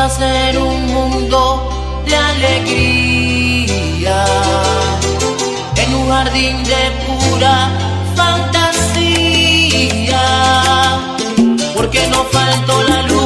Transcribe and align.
hacer 0.00 0.58
un 0.58 0.86
mundo 0.86 1.70
de 2.06 2.16
alegría 2.16 4.24
en 5.76 5.94
un 5.94 6.08
jardín 6.08 6.64
de 6.64 6.90
pura 7.06 7.70
fantasía, 8.16 10.22
porque 11.74 12.08
no 12.08 12.24
faltó 12.24 12.82
la 12.84 13.02
luz. 13.02 13.19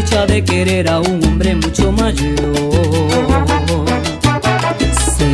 de 0.00 0.42
querer 0.42 0.88
a 0.88 0.98
un 0.98 1.22
hombre 1.24 1.54
mucho 1.54 1.92
mayor. 1.92 2.34
Sé 5.18 5.30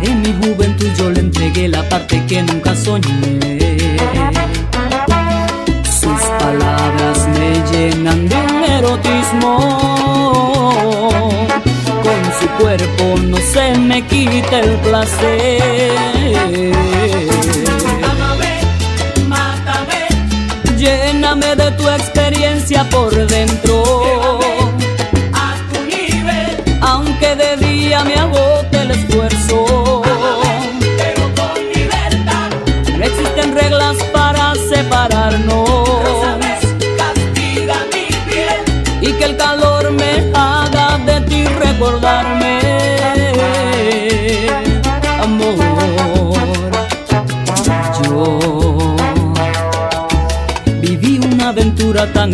que 0.00 0.06
en 0.10 0.20
mi 0.20 0.32
juventud 0.32 0.88
yo 0.98 1.10
le 1.10 1.20
entregué 1.20 1.68
la 1.68 1.88
parte 1.88 2.20
que 2.26 2.42
nunca 2.42 2.74
soñé. 2.74 3.76
Sus 5.84 6.22
palabras 6.40 7.28
me 7.38 7.62
llenan 7.70 8.28
de 8.28 8.34
un 8.34 8.64
erotismo. 8.64 9.52
Con 12.02 12.22
su 12.40 12.48
cuerpo 12.60 13.04
no 13.28 13.36
se 13.36 13.78
me 13.78 14.02
quita 14.02 14.58
el 14.58 14.76
placer. 14.78 15.35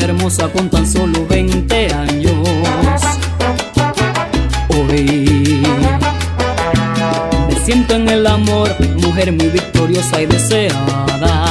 hermosa 0.05 0.49
con 0.49 0.69
tan 0.69 0.87
solo 0.87 1.27
20 1.27 1.95
años. 1.95 2.33
Hoy 4.69 5.63
me 7.49 7.65
siento 7.65 7.95
en 7.95 8.09
el 8.09 8.27
amor, 8.27 8.69
mujer 8.97 9.33
muy 9.33 9.49
victoriosa 9.49 10.21
y 10.21 10.27
deseada. 10.27 11.42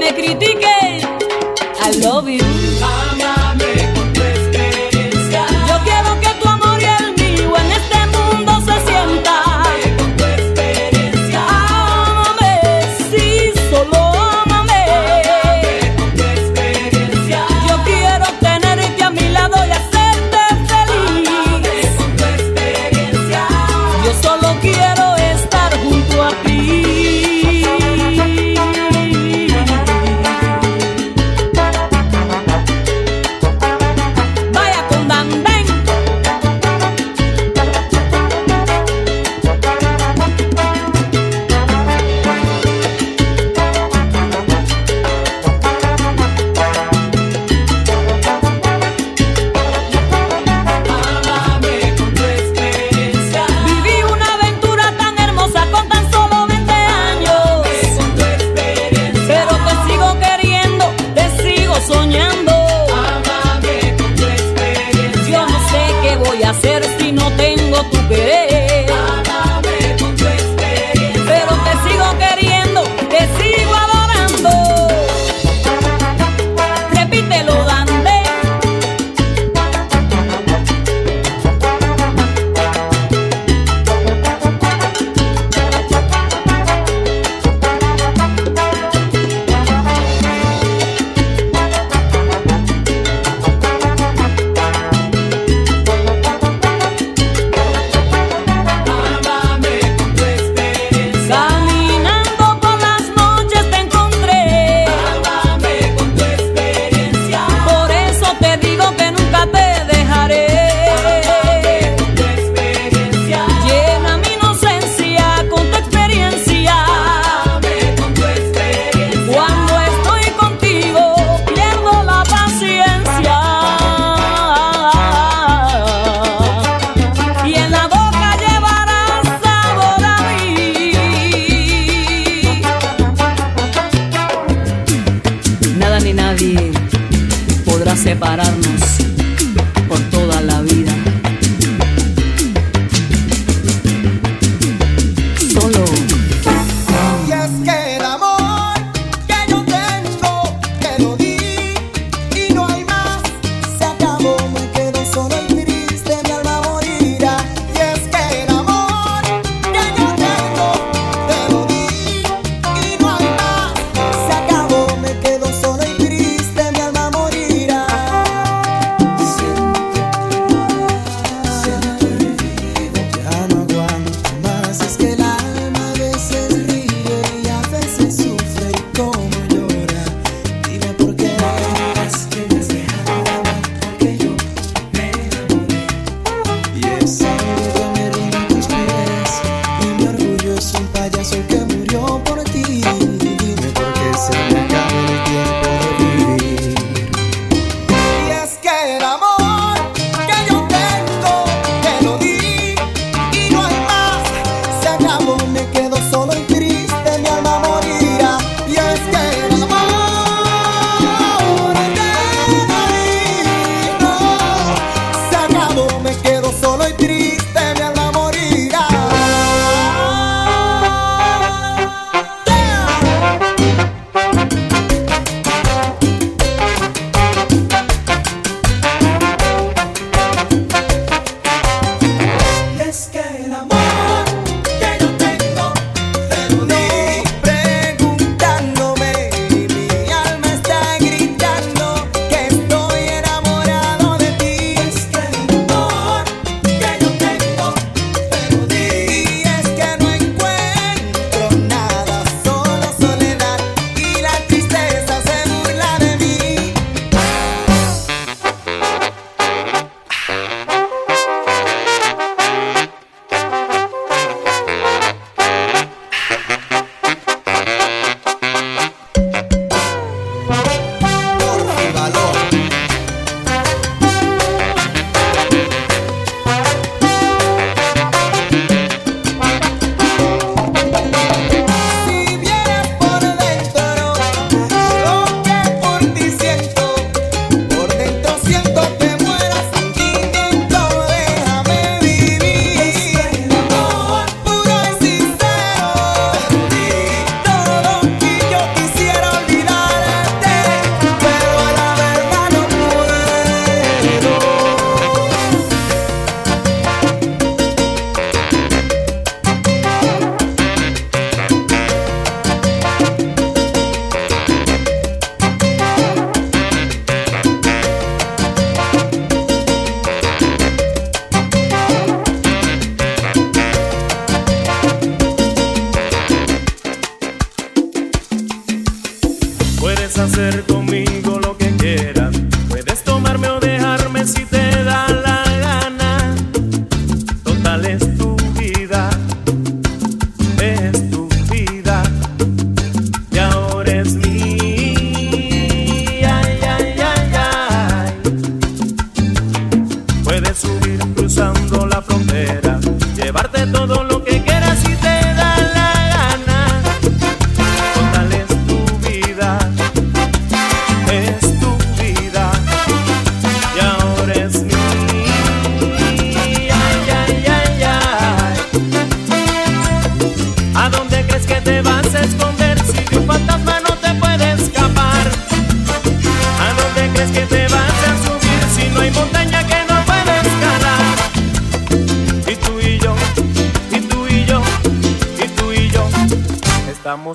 me 0.00 0.12
critiquen. 0.12 1.02
I 1.78 1.90
love 2.00 2.28
you. 2.28 2.69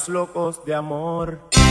Contigo 0.07 0.61
yo 0.65 0.81
vivo 0.81 1.64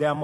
de 0.00 0.10
un 0.12 0.18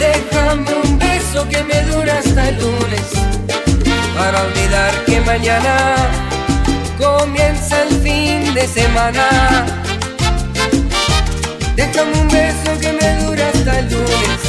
Déjame 0.00 0.72
un 0.82 0.98
beso 0.98 1.46
que 1.46 1.62
me 1.62 1.82
dura 1.82 2.20
hasta 2.20 2.48
el 2.48 2.56
lunes 2.56 3.06
para 4.16 4.42
olvidar 4.44 5.04
que 5.04 5.20
mañana 5.20 5.94
comienza 6.96 7.82
el 7.82 7.90
fin 8.00 8.54
de 8.54 8.66
semana. 8.66 9.66
Déjame 11.76 12.18
un 12.18 12.28
beso 12.28 12.70
que 12.80 12.92
me 12.94 13.08
dura 13.24 13.44
hasta 13.52 13.78
el 13.80 13.90
lunes 13.92 14.40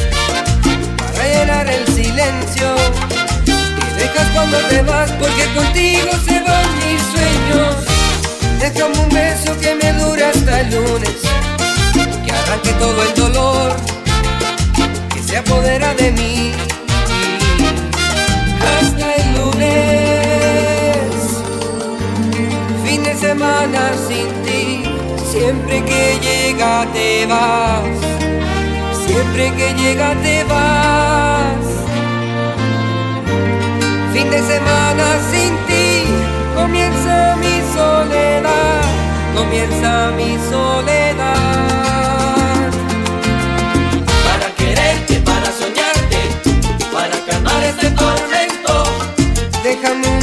para 0.97 1.24
llenar 1.28 1.70
el 1.70 1.86
silencio 1.88 2.68
que 3.45 3.86
dejas 4.02 4.28
cuando 4.34 4.58
te 4.70 4.82
vas 4.84 5.12
porque 5.20 5.45
contigo 5.54 6.12
se 6.28 6.39
van 6.47 6.68
mis 6.80 7.02
sueños. 7.14 7.76
Déjame 8.58 8.97
un 8.99 9.10
beso 9.10 9.60
que 9.60 9.76
me 9.76 9.91
dura 9.99 10.30
hasta 10.30 10.62
el 10.62 10.76
lunes 10.76 11.18
que 12.26 12.32
arranque 12.32 12.72
todo 12.80 13.04
el 13.04 13.14
dolor 13.16 13.90
se 15.32 15.38
apodera 15.38 15.93
de 15.93 16.11
mí. 16.11 16.51
Hasta 18.73 19.15
el 19.15 19.27
lunes, 19.38 21.07
fin 22.84 23.01
de 23.03 23.15
semana 23.15 23.82
sin 24.07 24.27
ti, 24.43 24.84
siempre 25.32 25.86
que 25.86 26.19
llega 26.27 26.86
te 26.91 27.25
vas, 27.27 27.97
siempre 29.05 29.53
que 29.57 29.73
llega 29.82 30.09
te 30.21 30.43
vas. 30.43 31.65
Fin 34.13 34.29
de 34.29 34.41
semana 34.53 35.05
sin 35.32 35.53
ti, 35.69 35.88
comienza 36.55 37.38
mi 37.38 37.55
soledad, 37.73 38.82
comienza 39.34 40.11
mi 40.17 40.38
soledad. 40.49 41.90
Tem 49.72 49.80
caminho 49.80 50.20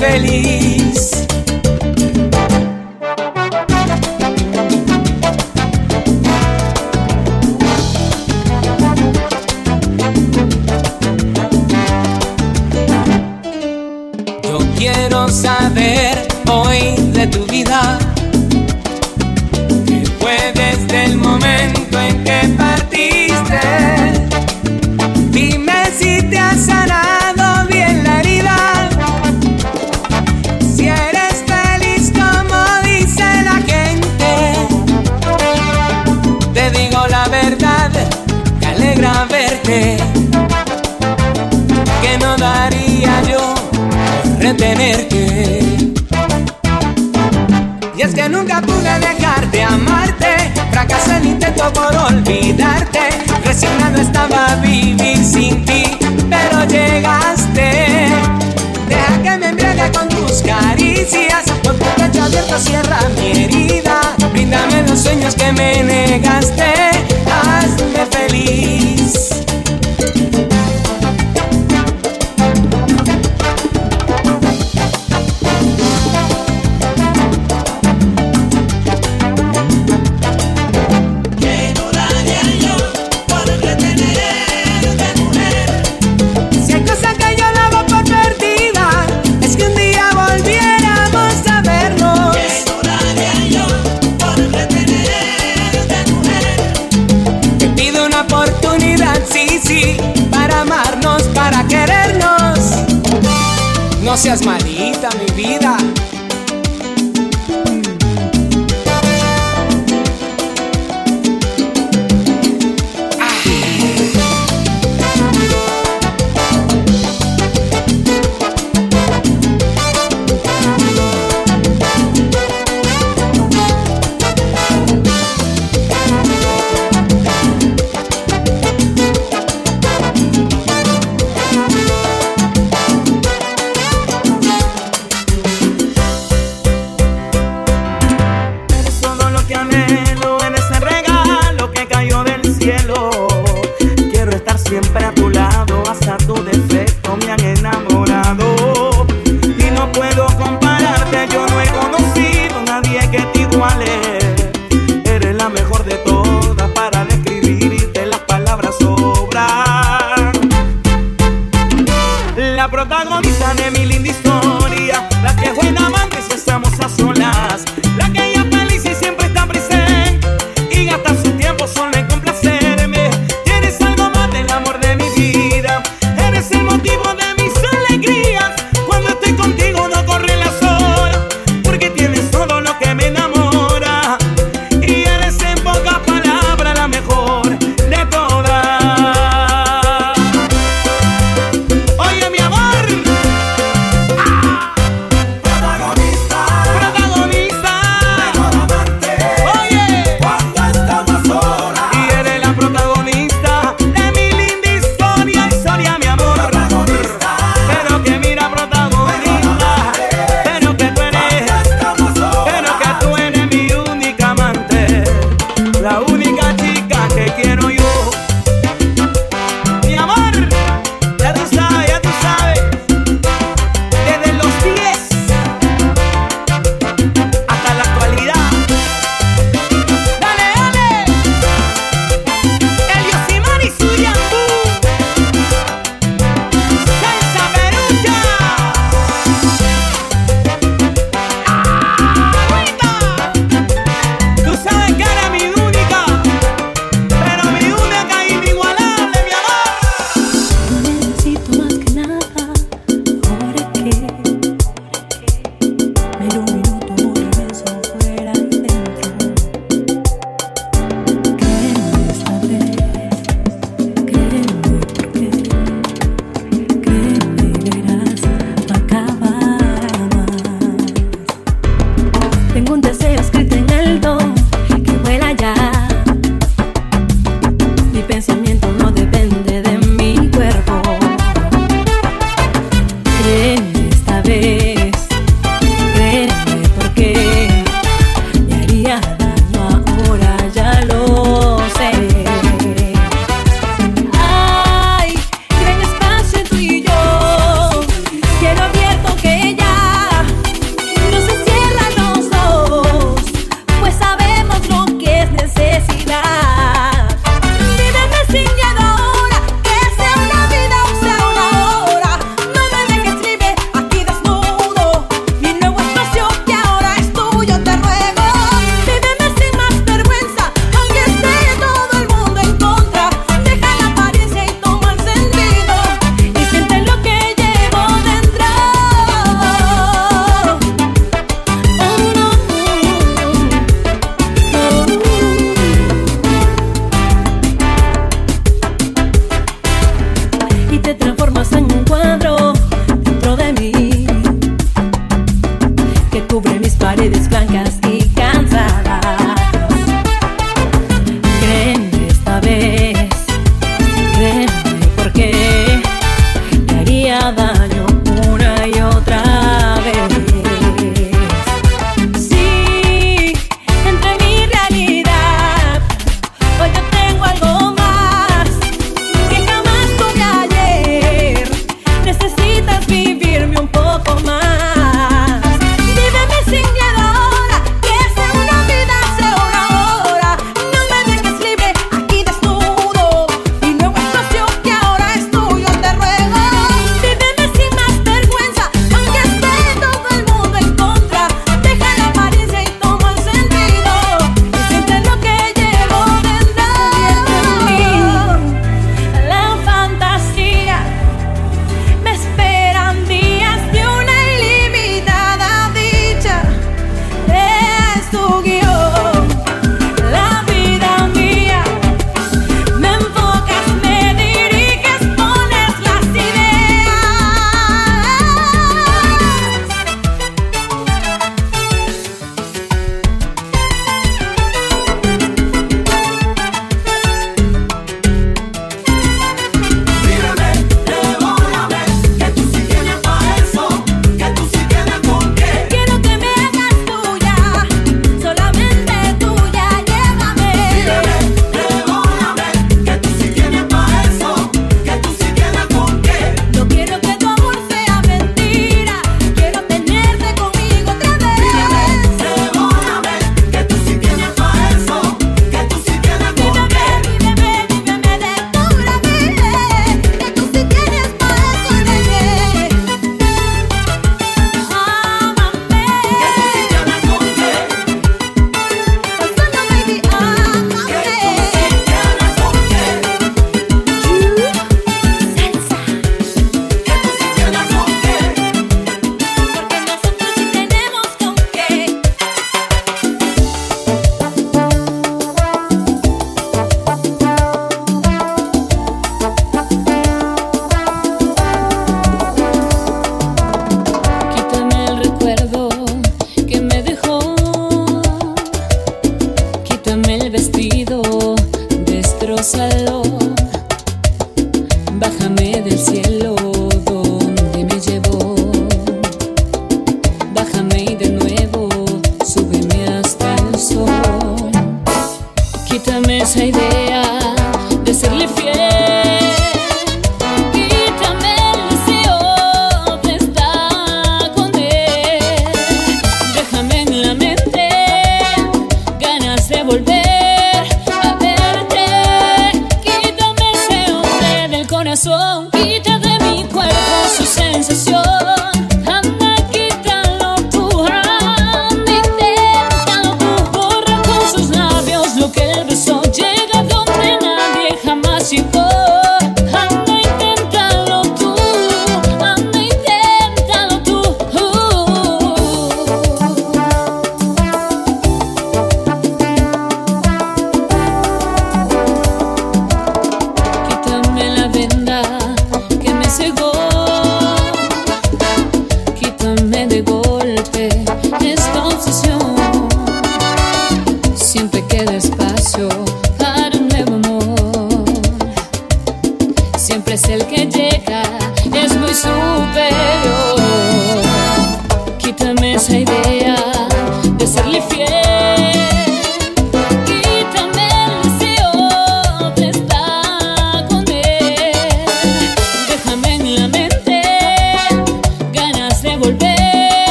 feliz. 0.00 0.79